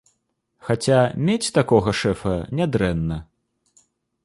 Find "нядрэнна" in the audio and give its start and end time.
2.61-3.17